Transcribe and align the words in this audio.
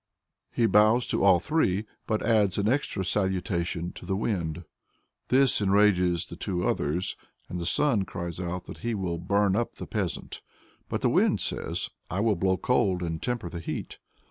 He 0.51 0.65
bows 0.65 1.05
to 1.09 1.23
all 1.23 1.37
three, 1.39 1.85
but 2.07 2.25
adds 2.25 2.57
an 2.57 2.67
extra 2.67 3.05
salutation 3.05 3.91
to 3.91 4.03
the 4.03 4.15
Wind. 4.15 4.63
This 5.27 5.61
enrages 5.61 6.25
the 6.25 6.35
two 6.35 6.67
others, 6.67 7.15
and 7.47 7.59
the 7.59 7.67
Sun 7.67 8.05
cries 8.05 8.39
out 8.39 8.65
that 8.65 8.79
he 8.79 8.95
will 8.95 9.19
burn 9.19 9.55
up 9.55 9.75
the 9.75 9.85
peasant. 9.85 10.41
But 10.89 11.01
the 11.01 11.09
Wind 11.09 11.39
says, 11.39 11.91
"I 12.09 12.19
will 12.19 12.35
blow 12.35 12.57
cold, 12.57 13.03
and 13.03 13.21
temper 13.21 13.47
the 13.47 13.59
heat." 13.59 13.99